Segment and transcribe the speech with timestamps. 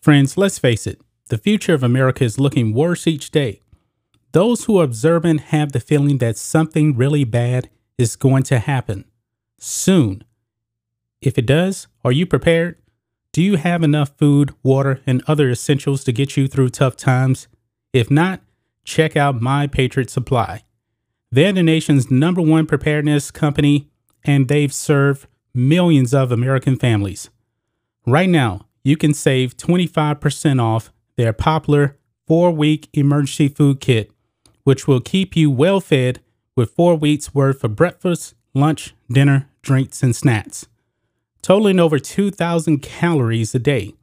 [0.00, 3.60] Friends, let's face it, the future of America is looking worse each day.
[4.32, 9.04] Those who are observant have the feeling that something really bad is going to happen
[9.58, 10.22] soon.
[11.20, 12.76] If it does, are you prepared?
[13.32, 17.48] Do you have enough food, water, and other essentials to get you through tough times?
[17.92, 18.40] If not,
[18.84, 20.62] check out My Patriot Supply.
[21.30, 23.90] They're the nation's number one preparedness company,
[24.24, 27.30] and they've served millions of American families.
[28.06, 31.96] Right now, you can save 25% off their popular
[32.26, 34.10] four week emergency food kit,
[34.64, 36.20] which will keep you well fed
[36.54, 40.66] with four weeks worth of breakfast, lunch, dinner, drinks, and snacks,
[41.42, 43.94] totaling over 2,000 calories a day.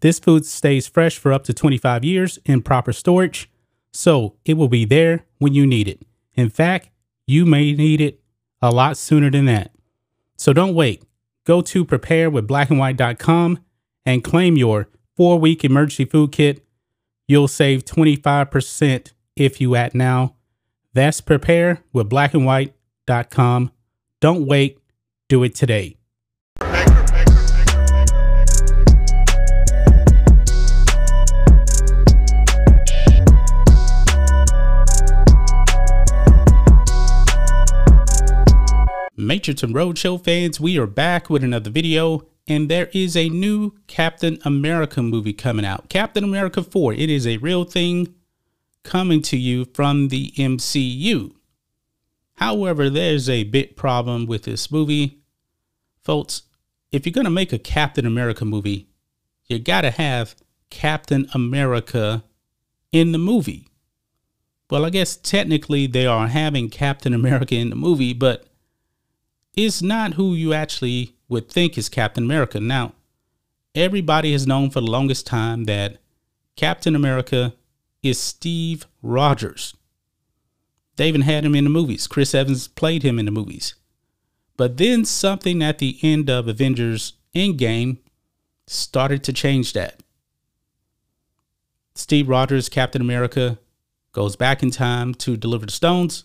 [0.00, 3.50] This food stays fresh for up to 25 years in proper storage,
[3.92, 6.02] so it will be there when you need it.
[6.34, 6.90] In fact,
[7.26, 8.20] you may need it
[8.62, 9.72] a lot sooner than that.
[10.36, 11.02] So don't wait.
[11.44, 13.58] Go to preparewithblackandwhite.com
[14.08, 16.64] and claim your four week emergency food kit.
[17.26, 20.36] You'll save 25% if you act now.
[20.94, 23.70] That's preparewithblackandwhite.com.
[24.20, 24.78] Don't wait,
[25.28, 25.98] do it today.
[39.18, 44.38] Matrixton Roadshow fans, we are back with another video, and there is a new Captain
[44.42, 45.90] America movie coming out.
[45.90, 46.94] Captain America 4.
[46.94, 48.14] It is a real thing
[48.82, 51.34] coming to you from the MCU.
[52.36, 55.18] However, there's a big problem with this movie.
[56.02, 56.42] Folks,
[56.90, 58.88] if you're going to make a Captain America movie,
[59.46, 60.34] you got to have
[60.70, 62.24] Captain America
[62.92, 63.68] in the movie.
[64.70, 68.46] Well, I guess technically they are having Captain America in the movie, but
[69.54, 72.60] it's not who you actually would think is Captain America.
[72.60, 72.94] Now,
[73.74, 75.98] everybody has known for the longest time that
[76.56, 77.54] Captain America
[78.02, 79.74] is Steve Rogers.
[80.96, 82.06] They even had him in the movies.
[82.06, 83.74] Chris Evans played him in the movies.
[84.56, 87.98] But then something at the end of Avengers Endgame
[88.66, 90.02] started to change that.
[91.94, 93.58] Steve Rogers, Captain America,
[94.12, 96.24] goes back in time to deliver the stones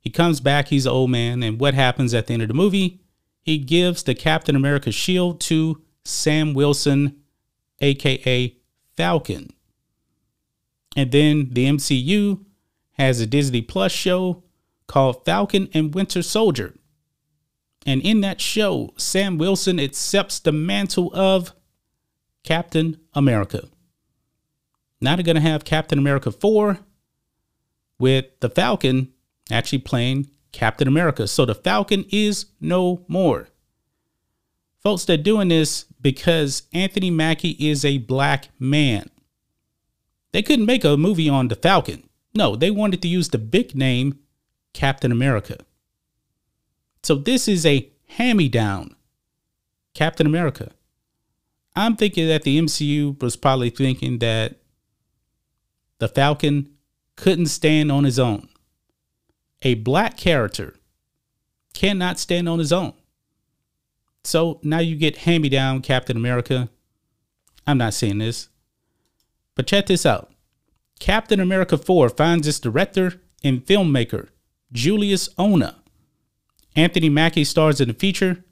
[0.00, 2.54] he comes back, he's an old man, and what happens at the end of the
[2.54, 3.00] movie?
[3.48, 7.16] He gives the Captain America shield to Sam Wilson,
[7.80, 8.54] aka
[8.94, 9.48] Falcon.
[10.94, 12.44] And then the MCU
[12.98, 14.42] has a Disney Plus show
[14.86, 16.74] called Falcon and Winter Soldier.
[17.86, 21.54] And in that show, Sam Wilson accepts the mantle of
[22.44, 23.70] Captain America.
[25.00, 26.80] Now they're going to have Captain America 4
[27.98, 29.14] with the Falcon
[29.50, 31.26] actually playing Captain America.
[31.26, 33.48] So the Falcon is no more.
[34.82, 39.10] Folks, they're doing this because Anthony Mackie is a black man.
[40.32, 42.08] They couldn't make a movie on the Falcon.
[42.34, 44.18] No, they wanted to use the big name
[44.72, 45.58] Captain America.
[47.02, 48.94] So this is a hand me down
[49.94, 50.70] Captain America.
[51.74, 54.56] I'm thinking that the MCU was probably thinking that
[55.98, 56.70] the Falcon
[57.16, 58.48] couldn't stand on his own
[59.62, 60.74] a black character
[61.74, 62.92] cannot stand on his own.
[64.24, 66.68] So now you get hand me down Captain America.
[67.66, 68.48] I'm not saying this,
[69.54, 70.32] but check this out
[70.98, 74.28] Captain America 4 finds its director and filmmaker,
[74.72, 75.76] Julius Onah.
[76.74, 78.44] Anthony Mackie stars in the feature,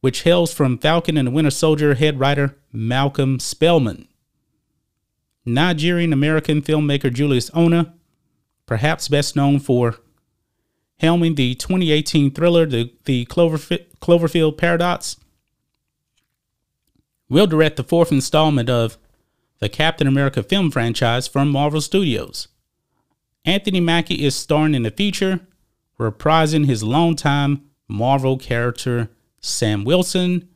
[0.00, 4.08] which hails from Falcon and the Winter Soldier head writer Malcolm Spellman.
[5.44, 7.92] Nigerian American filmmaker Julius Onah,
[8.66, 9.96] perhaps best known for
[11.02, 15.16] helming the 2018 thriller, The, the Cloverf- Cloverfield Paradox,
[17.28, 18.96] will direct the fourth installment of
[19.58, 22.48] the Captain America film franchise from Marvel Studios.
[23.44, 25.40] Anthony Mackie is starring in the feature,
[25.98, 29.08] reprising his longtime Marvel character
[29.40, 30.48] Sam Wilson,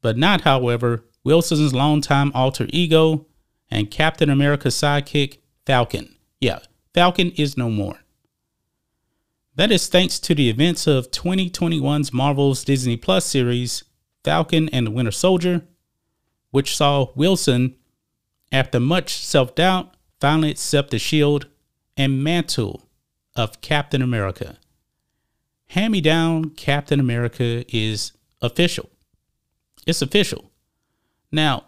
[0.00, 3.26] but not, however, Wilson's longtime alter ego
[3.70, 6.16] and Captain America sidekick Falcon.
[6.40, 6.58] Yeah,
[6.92, 8.01] Falcon is no more.
[9.54, 13.84] That is thanks to the events of 2021's Marvel's Disney Plus series,
[14.24, 15.66] Falcon and the Winter Soldier,
[16.52, 17.76] which saw Wilson,
[18.50, 21.48] after much self doubt, finally accept the shield
[21.98, 22.88] and mantle
[23.36, 24.56] of Captain America.
[25.68, 28.88] Hand me down Captain America is official.
[29.86, 30.50] It's official.
[31.30, 31.64] Now,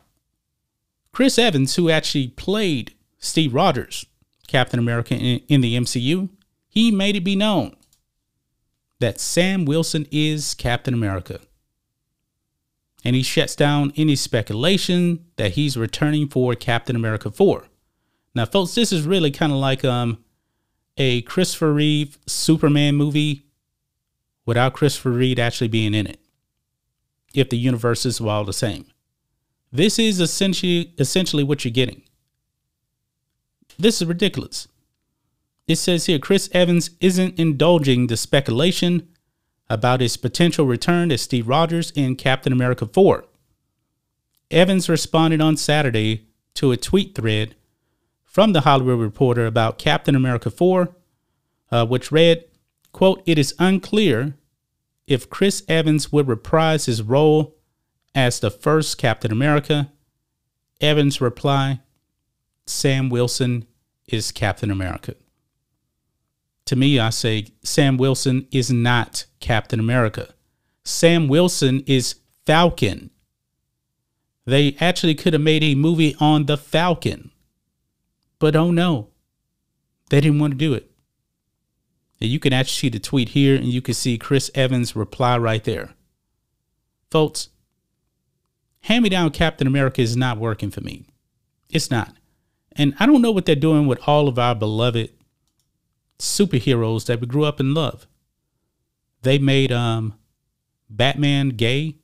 [1.12, 4.06] Chris Evans, who actually played Steve Rogers,
[4.46, 6.30] Captain America in, in the MCU,
[6.74, 7.76] he made it be known
[9.00, 11.40] that Sam Wilson is Captain America.
[13.04, 17.66] and he shuts down any speculation that he's returning for Captain America 4.
[18.34, 20.24] Now, folks, this is really kind of like um,
[20.96, 23.44] a Christopher Reeve Superman movie
[24.46, 26.18] without Christopher Reeve actually being in it,
[27.34, 28.86] if the universes were all the same.
[29.70, 32.02] This is essentially essentially what you're getting.
[33.78, 34.66] This is ridiculous.
[35.66, 39.08] It says here Chris Evans isn't indulging the speculation
[39.70, 43.24] about his potential return as Steve Rogers in Captain America 4.
[44.50, 47.54] Evans responded on Saturday to a tweet thread
[48.24, 50.94] from the Hollywood Reporter about Captain America 4,
[51.70, 52.44] uh, which read,
[52.92, 54.34] quote, It is unclear
[55.06, 57.56] if Chris Evans would reprise his role
[58.14, 59.90] as the first Captain America.
[60.80, 61.80] Evans' reply,
[62.66, 63.66] Sam Wilson
[64.06, 65.14] is Captain America.
[66.66, 70.34] To me, I say Sam Wilson is not Captain America.
[70.84, 72.16] Sam Wilson is
[72.46, 73.10] Falcon.
[74.46, 77.30] They actually could have made a movie on the Falcon.
[78.38, 79.08] But oh no,
[80.10, 80.90] they didn't want to do it.
[82.20, 85.36] And you can actually see the tweet here and you can see Chris Evans' reply
[85.38, 85.94] right there.
[87.10, 87.48] Folks,
[88.80, 91.06] hand me down Captain America is not working for me.
[91.70, 92.14] It's not.
[92.72, 95.10] And I don't know what they're doing with all of our beloved
[96.18, 98.06] superheroes that we grew up and love.
[99.22, 100.14] They made um,
[100.88, 101.96] Batman gay.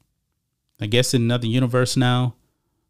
[0.80, 2.36] I guess in another universe now,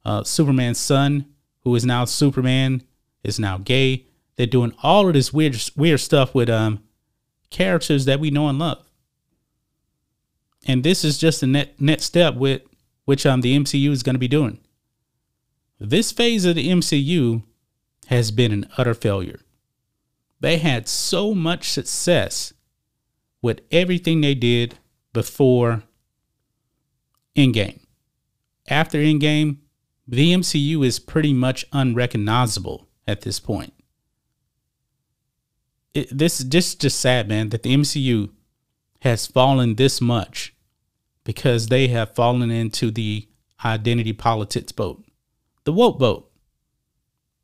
[0.05, 1.26] uh, Superman's son,
[1.64, 2.82] who is now Superman,
[3.25, 4.06] is now gay.
[4.37, 6.82] They're doing all of this weird, weird stuff with um,
[7.50, 8.87] characters that we know and love.
[10.67, 12.62] And this is just the net, net step with
[13.05, 14.61] which um, the MCU is going to be doing.
[15.78, 17.43] This phase of the MCU
[18.06, 19.40] has been an utter failure.
[20.40, 22.54] They had so much success
[23.42, 24.76] with everything they did
[25.12, 25.84] before
[27.37, 27.81] Endgame.
[28.69, 29.58] After Endgame,
[30.08, 33.75] the MCU is pretty much unrecognizable at this point.
[35.92, 38.31] It, this this just sad, man, that the MCU
[39.02, 40.54] has fallen this much
[41.25, 43.28] because they have fallen into the
[43.64, 45.04] identity politics boat,
[45.64, 46.31] the woke boat.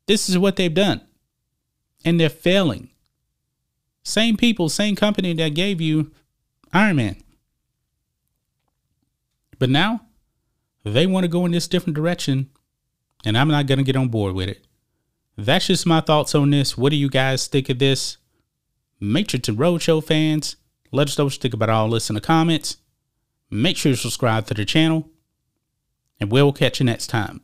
[0.07, 1.06] This is what they've done
[2.07, 2.89] and they're failing.
[4.01, 6.09] Same people, same company that gave you
[6.71, 7.17] Iron Man.
[9.59, 10.05] But now
[10.85, 12.49] they want to go in this different direction,
[13.25, 14.65] and I'm not going to get on board with it.
[15.35, 16.77] That's just my thoughts on this.
[16.77, 18.15] What do you guys think of this?
[19.01, 20.55] Make sure to Roadshow fans,
[20.93, 22.77] let us know what you think about all this in the comments.
[23.51, 25.09] Make sure you subscribe to the channel,
[26.21, 27.41] and we'll catch you next time.